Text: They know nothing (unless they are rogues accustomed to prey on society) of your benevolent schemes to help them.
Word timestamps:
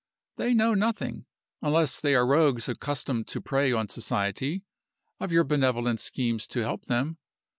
They 0.37 0.55
know 0.55 0.73
nothing 0.73 1.27
(unless 1.61 1.99
they 1.99 2.15
are 2.15 2.25
rogues 2.25 2.67
accustomed 2.67 3.27
to 3.27 3.39
prey 3.39 3.71
on 3.71 3.87
society) 3.87 4.63
of 5.19 5.31
your 5.31 5.43
benevolent 5.43 5.99
schemes 5.99 6.47
to 6.47 6.61
help 6.61 6.85
them. 6.85 7.19